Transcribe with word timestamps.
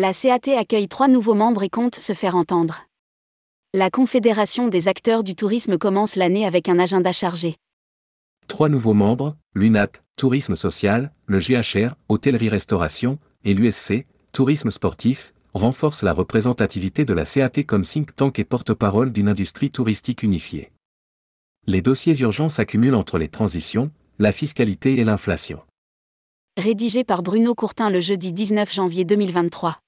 La 0.00 0.12
CAT 0.12 0.56
accueille 0.56 0.86
trois 0.86 1.08
nouveaux 1.08 1.34
membres 1.34 1.64
et 1.64 1.68
compte 1.68 1.96
se 1.96 2.12
faire 2.12 2.36
entendre. 2.36 2.86
La 3.74 3.90
Confédération 3.90 4.68
des 4.68 4.86
acteurs 4.86 5.24
du 5.24 5.34
tourisme 5.34 5.76
commence 5.76 6.14
l'année 6.14 6.46
avec 6.46 6.68
un 6.68 6.78
agenda 6.78 7.10
chargé. 7.10 7.56
Trois 8.46 8.68
nouveaux 8.68 8.94
membres, 8.94 9.34
l'UNAT, 9.56 9.90
Tourisme 10.14 10.54
Social, 10.54 11.10
le 11.26 11.40
GHR, 11.40 11.96
Hôtellerie-Restauration, 12.08 13.18
et 13.42 13.54
l'USC, 13.54 14.06
Tourisme 14.30 14.70
Sportif, 14.70 15.34
renforcent 15.52 16.04
la 16.04 16.12
représentativité 16.12 17.04
de 17.04 17.12
la 17.12 17.24
CAT 17.24 17.64
comme 17.66 17.82
think 17.82 18.14
tank 18.14 18.38
et 18.38 18.44
porte-parole 18.44 19.10
d'une 19.10 19.28
industrie 19.28 19.72
touristique 19.72 20.22
unifiée. 20.22 20.70
Les 21.66 21.82
dossiers 21.82 22.16
urgents 22.20 22.48
s'accumulent 22.48 22.94
entre 22.94 23.18
les 23.18 23.28
transitions, 23.28 23.90
la 24.20 24.30
fiscalité 24.30 24.94
et 24.98 25.04
l'inflation. 25.04 25.58
Rédigé 26.56 27.02
par 27.02 27.24
Bruno 27.24 27.56
Courtin 27.56 27.90
le 27.90 28.00
jeudi 28.00 28.32
19 28.32 28.72
janvier 28.72 29.04
2023. 29.04 29.80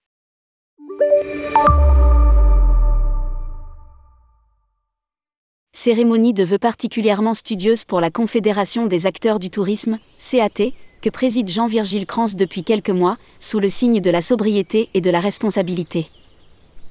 Cérémonie 5.72 6.34
de 6.34 6.44
vœux 6.44 6.58
particulièrement 6.58 7.32
studieuse 7.32 7.86
pour 7.86 8.02
la 8.02 8.10
Confédération 8.10 8.86
des 8.86 9.06
acteurs 9.06 9.38
du 9.38 9.48
tourisme, 9.48 9.98
CAT, 10.18 10.72
que 11.00 11.08
préside 11.08 11.48
Jean-Virgile 11.48 12.04
Crans 12.04 12.34
depuis 12.36 12.64
quelques 12.64 12.90
mois, 12.90 13.16
sous 13.38 13.60
le 13.60 13.70
signe 13.70 14.00
de 14.00 14.10
la 14.10 14.20
sobriété 14.20 14.90
et 14.92 15.00
de 15.00 15.10
la 15.10 15.20
responsabilité. 15.20 16.08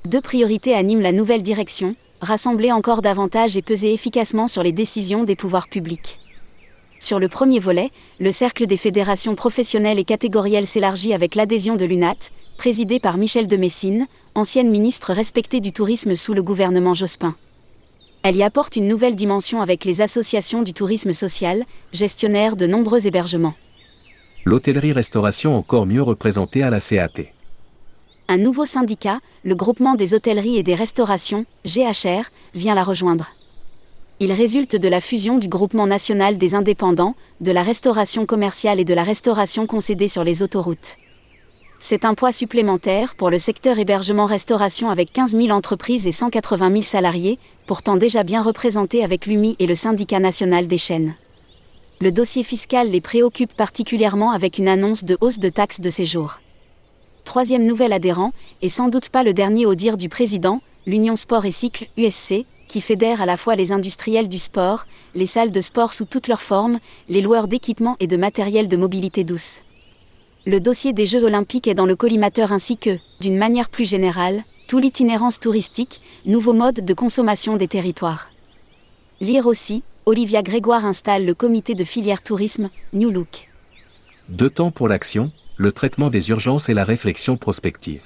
Deux 0.05 0.22
priorités 0.22 0.74
animent 0.74 1.02
la 1.02 1.12
nouvelle 1.12 1.44
direction, 1.44 1.96
rassembler 2.22 2.72
encore 2.72 3.04
davantage 3.04 3.58
et 3.58 3.62
peser 3.62 3.94
efficacement 3.94 4.48
sur 4.48 4.63
les 4.63 4.72
décisions 4.72 5.24
des 5.24 5.36
pouvoirs 5.36 5.68
publics. 5.68 6.18
Sur 6.99 7.17
le 7.17 7.30
premier 7.30 7.59
volet, 7.59 7.91
le 8.20 8.31
cercle 8.31 8.67
des 8.67 8.76
fédérations 8.76 9.35
professionnelles 9.35 9.99
et 9.99 10.03
catégorielles 10.03 10.68
s'élargit 10.68 11.13
avec 11.13 11.35
l'adhésion 11.35 11.77
de 11.77 11.85
l'UNAT, 11.85 12.32
présidée 12.57 12.99
par 12.99 13.18
Michel 13.18 13.48
de 13.48 13.55
Messine, 13.55 14.05
ancienne 14.35 14.70
ministre 14.70 15.13
respectée 15.13 15.62
du 15.62 15.71
tourisme 15.71 16.15
sous 16.15 16.34
le 16.34 16.43
gouvernement 16.43 16.93
Jospin. 16.93 17.35
Elle 18.21 18.35
y 18.35 18.43
apporte 18.43 18.76
une 18.76 18.90
nouvelle 18.90 19.15
dimension 19.15 19.62
avec 19.62 19.85
les 19.85 20.01
associations 20.01 20.62
du 20.62 20.74
tourisme 20.74 21.13
social, 21.13 21.63
gestionnaires 21.93 22.57
de 22.57 22.68
nombreux 22.68 23.07
hébergements. 23.07 23.55
L'hôtellerie-restauration 24.43 25.55
encore 25.55 25.85
mieux 25.85 26.04
représentée 26.04 26.63
à 26.63 26.70
la 26.70 26.81
CAT. 26.81 27.31
Un 28.27 28.37
nouveau 28.37 28.65
syndicat, 28.65 29.21
le 29.46 29.55
Groupement 29.55 29.96
des 29.96 30.13
hôtelleries 30.13 30.57
et 30.57 30.63
des 30.63 30.76
restaurations, 30.76 31.46
GHR, 31.65 32.29
vient 32.54 32.76
la 32.76 32.84
rejoindre. 32.84 33.29
Il 34.21 34.34
résulte 34.34 34.75
de 34.75 34.89
la 34.89 34.99
fusion 34.99 35.37
du 35.37 35.48
Groupement 35.48 35.87
national 35.87 36.37
des 36.37 36.53
indépendants, 36.53 37.15
de 37.39 37.53
la 37.53 37.63
restauration 37.63 38.25
commerciale 38.25 38.81
et 38.81 38.85
de 38.85 38.93
la 38.93 39.03
restauration 39.03 39.65
concédée 39.65 40.09
sur 40.09 40.25
les 40.25 40.43
autoroutes. 40.43 40.98
C'est 41.79 42.03
un 42.03 42.15
poids 42.15 42.34
supplémentaire 42.34 43.15
pour 43.15 43.29
le 43.29 43.37
secteur 43.37 43.79
hébergement-restauration 43.79 44.90
avec 44.90 45.13
15 45.13 45.37
000 45.37 45.51
entreprises 45.51 46.05
et 46.05 46.12
180 46.12 46.70
000 46.70 46.81
salariés, 46.81 47.40
pourtant 47.65 47.95
déjà 47.95 48.23
bien 48.23 48.41
représentés 48.41 49.05
avec 49.05 49.25
l'UMI 49.25 49.55
et 49.57 49.67
le 49.67 49.75
syndicat 49.75 50.20
national 50.20 50.67
des 50.67 50.77
chaînes. 50.77 51.15
Le 52.01 52.12
dossier 52.12 52.43
fiscal 52.43 52.90
les 52.90 52.99
préoccupe 52.99 53.53
particulièrement 53.53 54.31
avec 54.31 54.57
une 54.57 54.67
annonce 54.67 55.05
de 55.05 55.17
hausse 55.21 55.40
de 55.40 55.47
taxes 55.47 55.79
de 55.79 55.90
séjour. 55.90 56.41
Troisième 57.23 57.65
nouvel 57.65 57.93
adhérent, 57.93 58.34
et 58.62 58.67
sans 58.67 58.90
doute 58.90 59.07
pas 59.07 59.23
le 59.23 59.34
dernier 59.34 59.65
au 59.65 59.75
dire 59.75 59.95
du 59.95 60.09
président, 60.09 60.59
l'Union 60.85 61.15
Sport 61.15 61.45
et 61.45 61.51
Cycle, 61.51 61.87
USC, 61.95 62.45
qui 62.70 62.79
fédère 62.79 63.21
à 63.21 63.25
la 63.25 63.35
fois 63.35 63.57
les 63.57 63.73
industriels 63.73 64.29
du 64.29 64.39
sport, 64.39 64.85
les 65.13 65.25
salles 65.25 65.51
de 65.51 65.59
sport 65.59 65.94
sous 65.94 66.06
toutes 66.06 66.29
leurs 66.29 66.41
formes, 66.41 66.79
les 67.09 67.22
loueurs 67.22 67.50
d'équipements 67.50 67.97
et 68.00 68.07
de 68.07 68.16
matériel 68.16 68.69
de 68.69 68.78
mobilité 68.78 69.25
douce 69.25 69.62
le 70.50 70.59
dossier 70.59 70.94
des 70.94 71.06
Jeux 71.06 71.23
olympiques 71.23 71.67
est 71.67 71.75
dans 71.75 71.85
le 71.85 71.95
collimateur 71.95 72.51
ainsi 72.51 72.78
que, 72.78 72.97
d'une 73.19 73.38
manière 73.38 73.69
plus 73.69 73.88
générale, 73.88 74.44
tout 74.68 74.79
l'itinérance 74.79 75.40
touristique, 75.40 76.02
nouveau 76.25 76.53
mode 76.53 76.85
de 76.85 76.94
consommation 76.94 77.56
des 77.56 77.68
territoires. 77.68 78.29
Lire 79.19 79.47
aussi, 79.47 79.84
Olivia 80.06 80.41
Grégoire 80.41 80.85
installe 80.85 81.25
le 81.25 81.34
comité 81.34 81.75
de 81.75 81.84
filière 81.84 82.24
tourisme, 82.24 82.69
New 82.94 83.12
Look. 83.12 83.50
Deux 84.29 84.50
temps 84.50 84.72
pour 84.72 84.88
l'action, 84.88 85.31
le 85.58 85.72
traitement 85.72 86.09
des 86.09 86.29
urgences 86.29 86.69
et 86.69 86.74
la 86.74 86.84
réflexion 86.84 87.38
prospective 87.38 88.02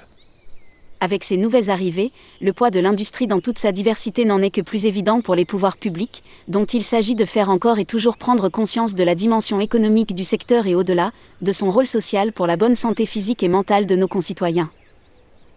avec 1.03 1.25
ces 1.25 1.35
nouvelles 1.35 1.69
arrivées, 1.69 2.13
le 2.39 2.53
poids 2.53 2.71
de 2.71 2.79
l'industrie 2.79 3.27
dans 3.27 3.41
toute 3.41 3.59
sa 3.59 3.73
diversité 3.73 4.23
n'en 4.23 4.41
est 4.41 4.51
que 4.51 4.61
plus 4.61 4.85
évident 4.85 5.19
pour 5.19 5.35
les 5.35 5.43
pouvoirs 5.43 5.75
publics, 5.75 6.23
dont 6.47 6.63
il 6.63 6.81
s'agit 6.81 7.13
de 7.13 7.25
faire 7.25 7.49
encore 7.49 7.77
et 7.77 7.83
toujours 7.83 8.15
prendre 8.15 8.47
conscience 8.47 8.95
de 8.95 9.03
la 9.03 9.13
dimension 9.13 9.59
économique 9.59 10.15
du 10.15 10.23
secteur 10.23 10.65
et 10.65 10.75
au-delà, 10.75 11.11
de 11.41 11.51
son 11.51 11.71
rôle 11.71 11.87
social 11.87 12.31
pour 12.31 12.47
la 12.47 12.55
bonne 12.55 12.75
santé 12.75 13.05
physique 13.05 13.43
et 13.43 13.49
mentale 13.49 13.85
de 13.85 13.97
nos 13.97 14.07
concitoyens. 14.07 14.71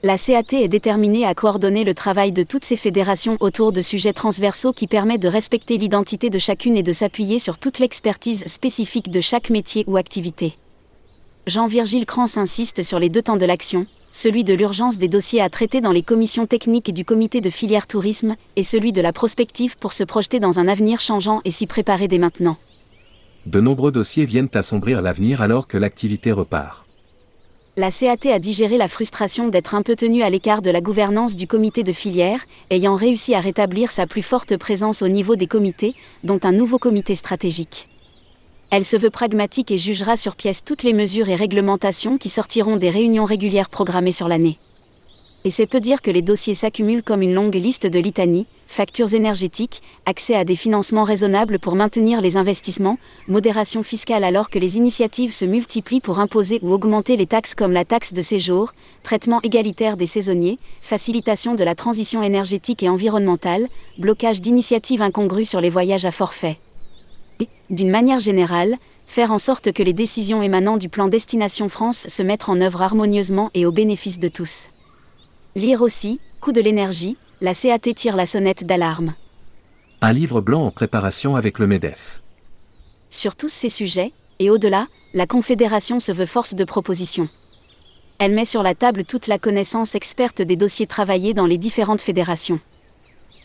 La 0.03 0.19
CAT 0.19 0.53
est 0.53 0.69
déterminée 0.69 1.25
à 1.25 1.37
coordonner 1.37 1.84
le 1.84 1.95
travail 1.95 2.33
de 2.33 2.43
toutes 2.43 2.65
ces 2.65 2.77
fédérations 2.77 3.37
autour 3.39 3.71
de 3.71 3.81
sujets 3.81 4.13
transversaux 4.13 4.73
qui 4.73 4.89
permettent 4.89 5.23
de 5.23 5.28
respecter 5.28 5.78
l'identité 5.78 6.28
de 6.28 6.41
chacune 6.41 6.77
et 6.77 6.83
de 6.83 6.93
s'appuyer 6.93 7.39
sur 7.39 7.57
toute 7.57 7.78
l'expertise 7.78 8.45
spécifique 8.47 9.11
de 9.13 9.21
chaque 9.21 9.51
métier 9.51 9.84
ou 9.87 9.97
activité. 9.97 10.57
Jean-Virgile 11.47 12.07
Crans 12.07 12.39
insiste 12.39 12.83
sur 12.83 12.99
les 12.99 13.09
deux 13.09 13.23
temps 13.23 13.37
de 13.37 13.47
l'action, 13.47 13.87
celui 14.11 14.43
de 14.43 14.53
l'urgence 14.53 14.99
des 14.99 15.07
dossiers 15.07 15.41
à 15.41 15.49
traiter 15.49 15.81
dans 15.81 15.93
les 15.93 16.03
commissions 16.03 16.45
techniques 16.45 16.93
du 16.93 17.05
comité 17.05 17.41
de 17.41 17.51
filière 17.51 17.87
tourisme, 17.87 18.34
et 18.57 18.65
celui 18.65 18.91
de 18.91 19.01
la 19.01 19.12
prospective 19.12 19.79
pour 19.79 19.93
se 19.93 20.03
projeter 20.03 20.41
dans 20.41 20.59
un 20.59 20.67
avenir 20.67 21.01
changeant 21.01 21.43
et 21.45 21.53
s'y 21.53 21.69
préparer 21.69 22.09
dès 22.09 22.19
maintenant. 22.19 22.57
De 23.47 23.61
nombreux 23.61 23.93
dossiers 23.93 24.25
viennent 24.25 24.49
assombrir 24.55 25.01
l'avenir 25.01 25.41
alors 25.41 25.69
que 25.69 25.79
l'activité 25.79 26.33
repart. 26.33 26.84
La 27.77 27.93
CAT 27.93 28.28
a 28.33 28.41
digéré 28.41 28.77
la 28.77 28.89
frustration 28.89 29.47
d'être 29.47 29.77
un 29.77 29.83
peu 29.83 29.95
tenue 29.95 30.25
à 30.25 30.31
l'écart 30.31 30.63
de 30.63 30.71
la 30.71 30.81
gouvernance 30.81 31.37
du 31.37 31.47
comité 31.47 31.84
de 31.84 31.93
filière, 31.93 32.41
ayant 32.71 32.97
réussi 32.97 33.37
à 33.37 33.41
rétablir 33.41 33.93
sa 33.93 34.09
plus 34.09 34.23
forte 34.23 34.57
présence 34.57 35.01
au 35.01 35.09
niveau 35.09 35.37
des 35.37 35.47
comités, 35.47 35.95
dont 36.25 36.41
un 36.43 36.53
nouveau 36.53 36.78
comité 36.81 37.15
stratégique. 37.15 37.89
Elle 38.71 38.84
se 38.84 38.97
veut 38.97 39.10
pragmatique 39.10 39.71
et 39.71 39.78
jugera 39.78 40.16
sur 40.16 40.34
pièce 40.34 40.65
toutes 40.65 40.82
les 40.82 40.93
mesures 40.93 41.28
et 41.28 41.37
réglementations 41.37 42.19
qui 42.19 42.28
sortiront 42.28 42.77
des 42.77 42.91
réunions 42.91 43.25
régulières 43.25 43.71
programmées 43.71 44.12
sur 44.12 44.27
l'année. 44.27 44.59
Et 45.44 45.50
c'est 45.50 45.66
peu 45.66 45.78
dire 45.78 46.03
que 46.03 46.10
les 46.10 46.22
dossiers 46.22 46.54
s'accumulent 46.54 47.04
comme 47.04 47.22
une 47.22 47.32
longue 47.32 47.54
liste 47.54 47.87
de 47.87 48.00
litanies, 48.00 48.49
factures 48.66 49.15
énergétiques, 49.15 49.81
accès 50.04 50.34
à 50.34 50.44
des 50.44 50.56
financements 50.56 51.04
raisonnables 51.04 51.60
pour 51.60 51.77
maintenir 51.77 52.21
les 52.21 52.37
investissements, 52.37 52.99
modération 53.28 53.84
fiscale 53.84 54.25
alors 54.25 54.50
que 54.50 54.59
les 54.59 54.77
initiatives 54.77 55.33
se 55.33 55.44
multiplient 55.44 56.00
pour 56.00 56.19
imposer 56.19 56.59
ou 56.62 56.72
augmenter 56.72 57.16
les 57.16 57.28
taxes 57.28 57.54
comme 57.54 57.71
la 57.71 57.84
taxe 57.84 58.12
de 58.12 58.22
séjour, 58.22 58.72
traitement 59.04 59.41
égalitaire 59.44 59.97
des 59.97 60.06
saisonniers, 60.06 60.59
facilitation 60.83 61.54
de 61.54 61.62
la 61.62 61.77
transition 61.77 62.25
énergétique 62.25 62.83
et 62.83 62.88
environnementale, 62.88 63.69
blocage 63.98 64.41
d'initiatives 64.41 65.03
incongrues 65.03 65.44
sur 65.44 65.60
les 65.60 65.71
voyages 65.71 66.04
à 66.04 66.10
forfait 66.10 66.59
d'une 67.71 67.91
manière 67.91 68.21
générale, 68.21 68.77
faire 69.07 69.33
en 69.33 69.39
sorte 69.39 69.73
que 69.73 69.83
les 69.83 69.93
décisions 69.93 70.43
émanant 70.43 70.77
du 70.77 70.89
plan 70.89 71.09
Destination 71.09 71.69
France 71.69 72.07
se 72.09 72.23
mettent 72.23 72.49
en 72.49 72.61
œuvre 72.61 72.83
harmonieusement 72.83 73.51
et 73.55 73.67
au 73.67 73.73
bénéfice 73.73 74.19
de 74.19 74.29
tous. 74.29 74.69
Lire 75.55 75.83
aussi, 75.83 76.21
Coût 76.41 76.53
de 76.53 76.61
l'énergie, 76.61 77.17
la 77.41 77.55
CAT 77.55 77.93
tire 77.95 78.15
la 78.15 78.27
sonnette 78.27 78.65
d'alarme. 78.65 79.15
Un 80.01 80.13
livre 80.13 80.41
blanc 80.41 80.67
en 80.67 80.71
préparation 80.71 81.35
avec 81.35 81.59
le 81.59 81.67
MEDEF. 81.67 82.23
Sur 83.11 83.35
tous 83.35 83.49
ces 83.49 83.69
sujets, 83.69 84.13
et 84.39 84.51
au-delà, 84.51 84.87
la 85.15 85.27
Confédération 85.27 85.99
se 85.99 86.13
veut 86.13 86.27
force 86.27 86.55
de 86.55 86.65
proposition. 86.65 87.29
Elle 88.19 88.33
met 88.33 88.45
sur 88.45 88.63
la 88.63 88.75
table 88.75 89.05
toute 89.05 89.27
la 89.27 89.39
connaissance 89.39 89.95
experte 89.95 90.43
des 90.43 90.57
dossiers 90.57 90.87
travaillés 90.87 91.35
dans 91.35 91.47
les 91.47 91.59
différentes 91.59 92.01
fédérations. 92.01 92.61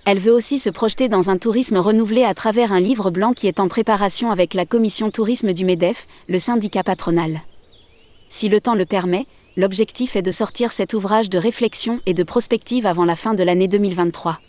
Elle 0.05 0.19
veut 0.19 0.33
aussi 0.33 0.57
se 0.57 0.69
projeter 0.69 1.09
dans 1.09 1.29
un 1.29 1.37
tourisme 1.37 1.77
renouvelé 1.77 2.23
à 2.23 2.33
travers 2.33 2.71
un 2.71 2.79
livre 2.79 3.11
blanc 3.11 3.33
qui 3.33 3.47
est 3.47 3.59
en 3.59 3.67
préparation 3.67 4.31
avec 4.31 4.55
la 4.55 4.65
commission 4.65 5.11
tourisme 5.11 5.53
du 5.53 5.63
MEDEF, 5.63 6.07
le 6.27 6.39
syndicat 6.39 6.83
patronal. 6.83 7.41
Si 8.29 8.49
le 8.49 8.59
temps 8.59 8.73
le 8.73 8.85
permet, 8.85 9.27
l'objectif 9.57 10.15
est 10.15 10.23
de 10.23 10.31
sortir 10.31 10.71
cet 10.71 10.95
ouvrage 10.95 11.29
de 11.29 11.37
réflexion 11.37 11.99
et 12.07 12.15
de 12.15 12.23
prospective 12.23 12.87
avant 12.87 13.05
la 13.05 13.15
fin 13.15 13.35
de 13.35 13.43
l'année 13.43 13.67
2023. 13.67 14.39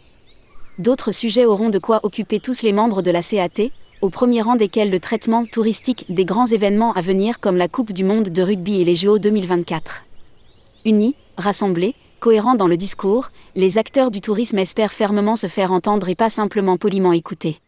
D'autres 0.78 1.12
sujets 1.12 1.44
auront 1.44 1.68
de 1.68 1.78
quoi 1.78 2.00
occuper 2.02 2.40
tous 2.40 2.62
les 2.62 2.72
membres 2.72 3.02
de 3.02 3.10
la 3.10 3.20
CAT, 3.20 3.68
au 4.00 4.08
premier 4.08 4.40
rang 4.40 4.56
desquels 4.56 4.90
le 4.90 5.00
traitement 5.00 5.44
touristique 5.44 6.06
des 6.08 6.24
grands 6.24 6.46
événements 6.46 6.94
à 6.94 7.02
venir 7.02 7.40
comme 7.40 7.56
la 7.56 7.68
Coupe 7.68 7.92
du 7.92 8.04
Monde 8.04 8.30
de 8.30 8.42
rugby 8.42 8.80
et 8.80 8.84
les 8.84 8.94
JO 8.94 9.18
2024. 9.18 10.04
Unis, 10.86 11.14
rassemblés, 11.36 11.94
cohérents 12.22 12.54
dans 12.54 12.68
le 12.68 12.76
discours, 12.76 13.30
les 13.56 13.78
acteurs 13.78 14.12
du 14.12 14.20
tourisme 14.20 14.58
espèrent 14.58 14.92
fermement 14.92 15.34
se 15.34 15.48
faire 15.48 15.72
entendre 15.72 16.08
et 16.08 16.14
pas 16.14 16.30
simplement 16.30 16.76
poliment 16.76 17.12
écouter. 17.12 17.60